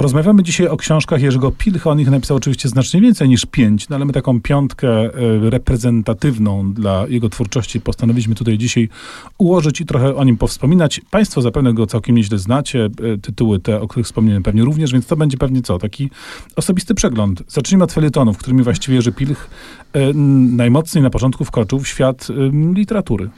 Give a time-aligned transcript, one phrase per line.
[0.00, 1.90] Rozmawiamy dzisiaj o książkach Jerzego Pilcha.
[1.90, 5.10] On ich napisał oczywiście znacznie więcej niż pięć, no ale my taką piątkę e,
[5.50, 8.88] reprezentatywną dla jego twórczości postanowiliśmy tutaj dzisiaj
[9.38, 11.00] ułożyć i trochę o nim powspominać.
[11.10, 15.06] Państwo zapewne go całkiem nieźle znacie, e, tytuły te, o których wspomniałem pewnie również, więc
[15.06, 15.78] to będzie pewnie co?
[15.78, 16.10] Taki
[16.56, 17.42] osobisty przegląd.
[17.48, 19.48] Zacznijmy od felietonów, którymi właściwie Jerzy Pilch
[19.92, 20.12] e,
[20.56, 22.28] najmocniej na początku wkroczył w świat
[22.74, 23.30] literatury.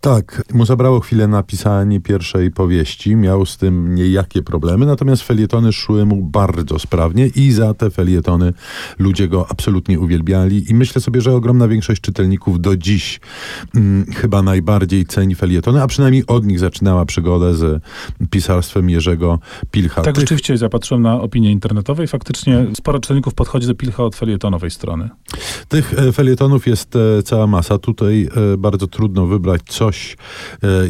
[0.00, 5.72] Tak, mu zabrało chwilę na pisanie pierwszej powieści, miał z tym niejakie problemy, natomiast felietony
[5.72, 8.52] szły mu bardzo sprawnie i za te felietony
[8.98, 13.20] ludzie go absolutnie uwielbiali i myślę sobie, że ogromna większość czytelników do dziś
[13.72, 17.82] hmm, chyba najbardziej ceni felietony, a przynajmniej od nich zaczynała przygodę z
[18.30, 19.38] pisarstwem Jerzego
[19.70, 20.02] Pilcha.
[20.02, 20.20] Tak, Tych...
[20.20, 25.08] rzeczywiście zapatrzyłem na opinię internetowej, faktycznie sporo czytelników podchodzi do Pilcha od felietonowej strony.
[25.68, 27.78] Tych e, felietonów jest e, cała masa.
[27.78, 30.16] Tutaj e, bardzo trudno wybrać coś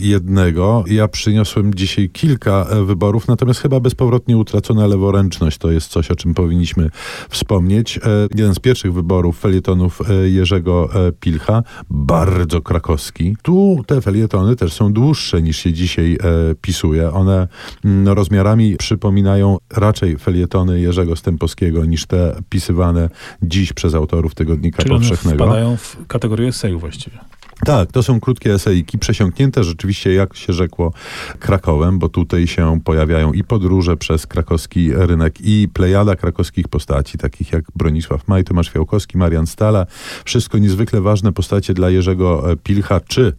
[0.01, 0.85] jednego.
[0.87, 6.35] Ja przyniosłem dzisiaj kilka wyborów, natomiast chyba bezpowrotnie utracona leworęczność to jest coś, o czym
[6.35, 6.91] powinniśmy
[7.29, 8.01] wspomnieć.
[8.35, 10.89] Jeden z pierwszych wyborów felietonów Jerzego
[11.21, 13.37] Pilcha, bardzo krakowski.
[13.43, 16.19] Tu te felietony też są dłuższe niż się dzisiaj
[16.61, 17.11] pisuje.
[17.13, 17.49] One
[17.85, 23.09] no, rozmiarami przypominają raczej felietony Jerzego Stępowskiego niż te pisywane
[23.43, 25.45] dziś przez autorów tygodnika Czyli powszechnego.
[25.45, 27.19] One wpadają w kategorię eseju właściwie.
[27.65, 30.93] Tak, to są krótkie esejki, przesiąknięte rzeczywiście, jak się rzekło,
[31.39, 37.53] Krakowem, bo tutaj się pojawiają i podróże przez krakowski rynek, i plejada krakowskich postaci, takich
[37.53, 39.87] jak Bronisław Maj, Tomasz Fiałkowski, Marian Stala.
[40.25, 43.33] Wszystko niezwykle ważne postacie dla Jerzego e, Pilcha, czy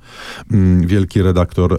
[0.51, 1.77] mm, wielki redaktor e,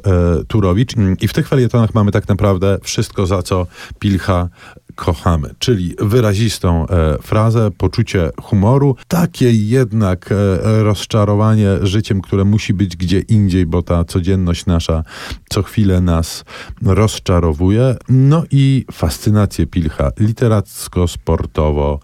[0.48, 0.94] Turowicz.
[1.20, 3.66] I w tych felietonach mamy tak naprawdę wszystko, za co
[3.98, 4.48] Pilcha
[4.94, 12.96] kochamy, czyli wyrazistą e, frazę, poczucie humoru, takie jednak e, rozczarowanie życiem, które musi być
[12.96, 15.02] gdzie indziej, bo ta codzienność nasza
[15.48, 16.44] co chwilę nas
[16.82, 21.98] rozczarowuje, no i fascynację Pilcha literacko-sportowo,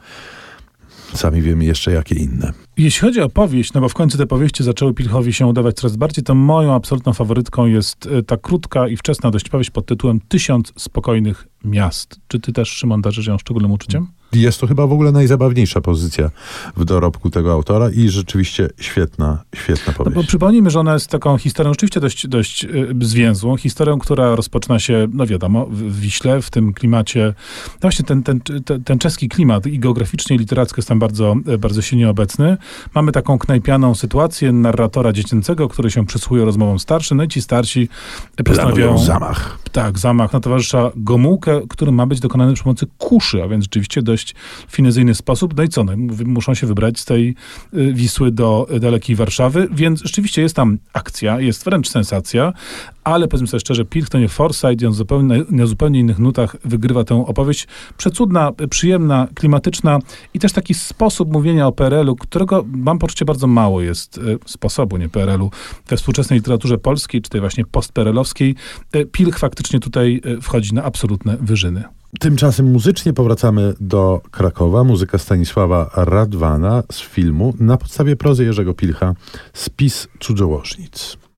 [1.14, 2.52] sami wiemy jeszcze jakie inne.
[2.76, 5.96] Jeśli chodzi o powieść, no bo w końcu te powieści zaczęły Pilchowi się udawać coraz
[5.96, 10.20] bardziej, to moją absolutną faworytką jest e, ta krótka i wczesna dość powieść pod tytułem
[10.28, 12.20] Tysiąc spokojnych miast.
[12.28, 14.06] Czy ty też, Szymon, darzysz ją szczególnym uczuciem?
[14.40, 16.30] Jest to chyba w ogóle najzabawniejsza pozycja
[16.76, 20.16] w dorobku tego autora i rzeczywiście świetna, świetna powieść.
[20.16, 24.36] No bo przypomnijmy, że ona jest taką historią rzeczywiście dość, dość y, zwięzłą, historią, która
[24.36, 27.34] rozpoczyna się, no wiadomo, w Wiśle, w tym klimacie,
[27.66, 31.34] no właśnie ten, ten, ten, ten czeski klimat i geograficznie, i literacko jest tam bardzo,
[31.58, 32.56] bardzo silnie obecny.
[32.94, 37.88] Mamy taką knajpianą sytuację narratora dziecięcego, który się przysłuchuje rozmowom starszym, no i ci starsi
[38.44, 38.98] postanawiają...
[38.98, 39.58] zamach.
[39.76, 44.02] Tak, zamach na towarzysza Gomułkę, który ma być dokonany przy pomocy kuszy, a więc rzeczywiście
[44.02, 44.34] dość
[44.68, 45.56] finezyjny sposób.
[45.56, 45.84] No i co?
[45.84, 45.92] No,
[46.24, 47.34] muszą się wybrać z tej
[47.74, 52.52] y, Wisły do dalekiej Warszawy, więc rzeczywiście jest tam akcja, jest wręcz sensacja,
[53.06, 56.56] ale powiedzmy sobie szczerze, Pilch to nie Forsyth i on zupełnie, na zupełnie innych nutach
[56.64, 57.66] wygrywa tę opowieść.
[57.96, 59.98] Przecudna, przyjemna, klimatyczna
[60.34, 64.96] i też taki sposób mówienia o PRL-u, którego mam poczucie bardzo mało jest y, sposobu,
[64.96, 65.50] nie PRL-u,
[65.88, 68.54] we współczesnej literaturze polskiej, czy tej właśnie postperelowskiej.
[68.96, 71.84] Y, Pilch faktycznie tutaj wchodzi na absolutne wyżyny.
[72.20, 74.84] Tymczasem muzycznie powracamy do Krakowa.
[74.84, 79.14] Muzyka Stanisława Radwana z filmu na podstawie prozy Jerzego Pilcha
[79.52, 81.25] Spis cudzołożnic.